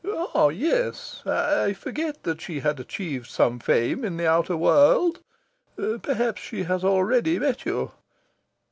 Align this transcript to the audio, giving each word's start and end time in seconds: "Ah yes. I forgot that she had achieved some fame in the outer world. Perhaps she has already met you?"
"Ah 0.33 0.47
yes. 0.47 1.21
I 1.27 1.73
forgot 1.73 2.23
that 2.23 2.41
she 2.41 2.61
had 2.61 2.79
achieved 2.79 3.27
some 3.27 3.59
fame 3.59 4.03
in 4.03 4.17
the 4.17 4.25
outer 4.27 4.57
world. 4.57 5.19
Perhaps 6.01 6.41
she 6.41 6.63
has 6.63 6.83
already 6.83 7.37
met 7.37 7.67
you?" 7.67 7.91